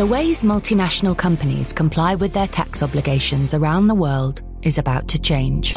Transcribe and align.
The 0.00 0.06
ways 0.06 0.40
multinational 0.40 1.14
companies 1.14 1.74
comply 1.74 2.14
with 2.14 2.32
their 2.32 2.46
tax 2.46 2.82
obligations 2.82 3.52
around 3.52 3.86
the 3.86 3.94
world 3.94 4.40
is 4.62 4.78
about 4.78 5.08
to 5.08 5.20
change. 5.20 5.74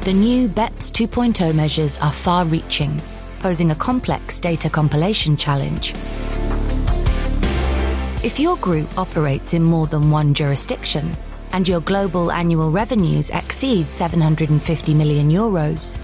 The 0.00 0.14
new 0.14 0.48
BEPS 0.48 0.92
2.0 0.92 1.54
measures 1.54 1.98
are 1.98 2.10
far 2.10 2.46
reaching, 2.46 2.98
posing 3.40 3.70
a 3.70 3.74
complex 3.74 4.40
data 4.40 4.70
compilation 4.70 5.36
challenge. 5.36 5.92
If 8.24 8.40
your 8.40 8.56
group 8.56 8.88
operates 8.96 9.52
in 9.52 9.62
more 9.62 9.86
than 9.86 10.10
one 10.10 10.32
jurisdiction 10.32 11.14
and 11.52 11.68
your 11.68 11.80
global 11.80 12.32
annual 12.32 12.70
revenues 12.70 13.28
exceed 13.28 13.90
750 13.90 14.94
million 14.94 15.30
euros, 15.30 15.98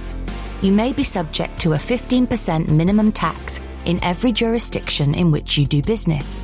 you 0.61 0.73
may 0.73 0.93
be 0.93 1.05
subject 1.05 1.59
to 1.61 1.73
a 1.73 1.79
15% 1.79 2.69
minimum 2.69 3.13
tax 3.13 3.59
in 3.85 4.03
every 4.03 4.33
jurisdiction 4.33 5.15
in 5.15 5.31
which 5.31 5.59
you 5.59 5.67
do 5.67 5.83
business. 5.83 6.41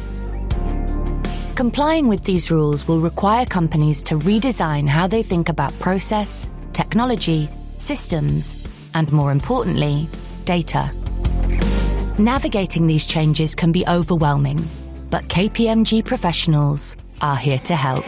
Complying 1.55 2.07
with 2.07 2.23
these 2.25 2.51
rules 2.51 2.87
will 2.87 3.01
require 3.01 3.45
companies 3.45 4.03
to 4.05 4.15
redesign 4.15 4.89
how 4.89 5.07
they 5.07 5.23
think 5.23 5.49
about 5.49 5.77
process, 5.81 6.49
technology, 6.73 7.49
systems, 7.79 8.65
and 8.95 9.11
more 9.13 9.33
importantly, 9.33 10.09
data. 10.45 10.91
Navigating 12.19 12.87
these 12.87 13.07
changes 13.07 13.55
can 13.55 13.73
be 13.73 13.85
overwhelming, 13.89 14.61
but 15.11 15.25
KPMG 15.29 16.05
professionals 16.05 16.97
are 17.21 17.37
here 17.37 17.59
to 17.61 17.75
help. 17.75 18.05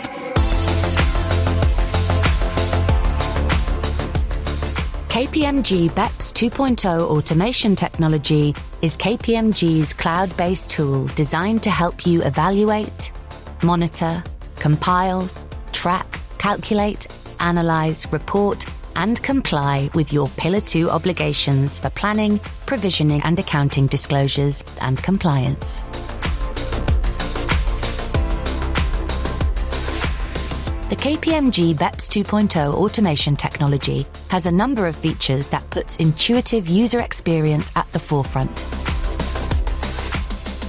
KPMG 5.20 5.94
BEPS 5.94 6.32
2.0 6.32 6.98
automation 7.02 7.76
technology 7.76 8.54
is 8.80 8.96
KPMG's 8.96 9.92
cloud 9.92 10.34
based 10.38 10.70
tool 10.70 11.08
designed 11.08 11.62
to 11.64 11.68
help 11.68 12.06
you 12.06 12.22
evaluate, 12.22 13.12
monitor, 13.62 14.24
compile, 14.56 15.28
track, 15.72 16.18
calculate, 16.38 17.06
analyze, 17.38 18.10
report, 18.10 18.64
and 18.96 19.22
comply 19.22 19.90
with 19.92 20.10
your 20.10 20.26
Pillar 20.38 20.62
2 20.62 20.88
obligations 20.88 21.78
for 21.78 21.90
planning, 21.90 22.38
provisioning, 22.64 23.20
and 23.22 23.38
accounting 23.38 23.88
disclosures 23.88 24.64
and 24.80 25.02
compliance. 25.02 25.82
The 30.90 30.96
KPMG 30.96 31.76
BEPS 31.76 32.08
2.0 32.08 32.74
automation 32.74 33.36
technology 33.36 34.08
has 34.26 34.46
a 34.46 34.50
number 34.50 34.88
of 34.88 34.96
features 34.96 35.46
that 35.46 35.70
puts 35.70 35.98
intuitive 35.98 36.66
user 36.66 36.98
experience 36.98 37.70
at 37.76 37.86
the 37.92 38.00
forefront, 38.00 38.64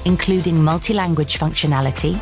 including 0.05 0.63
multi-language 0.63 1.39
functionality, 1.39 2.21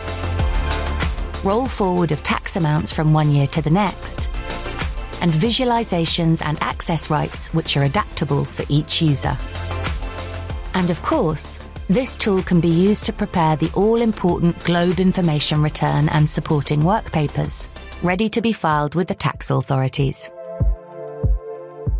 roll 1.43 1.67
forward 1.67 2.13
of 2.13 2.23
tax 2.23 2.55
amounts 2.55 2.93
from 2.93 3.11
one 3.11 3.31
year 3.31 3.47
to 3.47 3.61
the 3.61 3.69
next, 3.69 4.29
and 5.21 5.33
visualizations 5.33 6.41
and 6.41 6.57
access 6.61 7.09
rights 7.09 7.53
which 7.53 7.75
are 7.75 7.83
adaptable 7.83 8.45
for 8.45 8.63
each 8.69 9.01
user. 9.01 9.37
And 10.73 10.89
of 10.89 11.01
course, 11.01 11.59
this 11.89 12.15
tool 12.15 12.43
can 12.43 12.61
be 12.61 12.69
used 12.69 13.03
to 13.05 13.11
prepare 13.11 13.57
the 13.57 13.71
all 13.73 13.99
important 13.99 14.57
Globe 14.63 15.01
information 15.01 15.61
return 15.61 16.07
and 16.09 16.29
supporting 16.29 16.85
work 16.85 17.11
papers, 17.11 17.67
ready 18.01 18.29
to 18.29 18.41
be 18.41 18.53
filed 18.53 18.95
with 18.95 19.07
the 19.07 19.15
tax 19.15 19.49
authorities. 19.49 20.29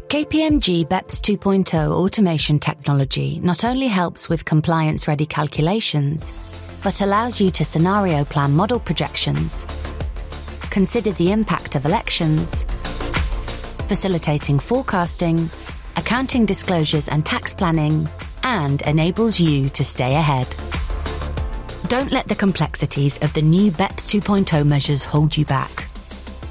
KPMG 0.07 0.87
BEPS 0.87 1.21
2.0 1.21 1.91
automation 1.91 2.57
technology 2.57 3.39
not 3.41 3.63
only 3.63 3.87
helps 3.87 4.29
with 4.29 4.45
compliance 4.45 5.07
ready 5.07 5.25
calculations, 5.25 6.31
but 6.83 7.01
allows 7.01 7.41
you 7.41 7.51
to 7.51 7.65
scenario 7.65 8.23
plan 8.23 8.55
model 8.55 8.79
projections, 8.79 9.65
consider 10.69 11.11
the 11.11 11.31
impact 11.31 11.75
of 11.75 11.85
elections, 11.85 12.63
facilitating 13.87 14.57
forecasting, 14.57 15.49
accounting 15.97 16.45
disclosures 16.45 17.09
and 17.09 17.25
tax 17.25 17.53
planning, 17.53 18.07
and 18.43 18.81
enables 18.83 19.39
you 19.39 19.69
to 19.69 19.83
stay 19.83 20.15
ahead. 20.15 20.47
Don't 21.87 22.11
let 22.11 22.27
the 22.27 22.35
complexities 22.35 23.17
of 23.17 23.33
the 23.33 23.41
new 23.41 23.71
BEPS 23.71 24.07
2.0 24.07 24.65
measures 24.65 25.03
hold 25.03 25.35
you 25.35 25.43
back. 25.45 25.88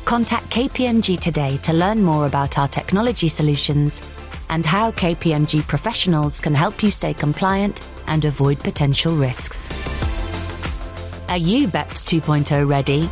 Contact 0.09 0.49
KPMG 0.49 1.21
today 1.21 1.59
to 1.59 1.75
learn 1.75 2.03
more 2.03 2.25
about 2.25 2.57
our 2.57 2.67
technology 2.67 3.29
solutions 3.29 4.01
and 4.49 4.65
how 4.65 4.91
KPMG 4.93 5.69
professionals 5.69 6.41
can 6.41 6.55
help 6.55 6.83
you 6.83 6.91
stay 6.91 7.13
compliant 7.13 7.87
and 8.07 8.25
avoid 8.25 8.59
potential 8.61 9.15
risks. 9.15 9.69
Are 11.29 11.37
you 11.37 11.69
BEPS 11.69 12.07
2.0 12.23 12.67
ready? 12.67 13.11